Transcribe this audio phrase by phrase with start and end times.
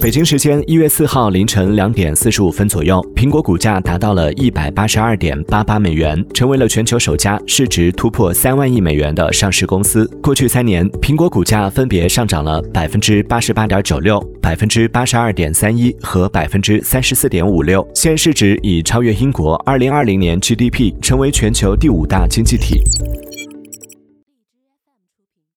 [0.00, 10.06] 北京时间一月四号凌晨两点四十五分左右苹果股价达到了一百八十二点八八美元成为了全球首家市值突破三万亿美元的上市公司。
[10.22, 17.86] 过去三年苹果股价分别上涨了百分之八十八点九六百分之八十二点三一和百分之三十四点五六。
[17.94, 22.80] 现市值已超越英国二零二零年 gdp 成为全球第五大经济体。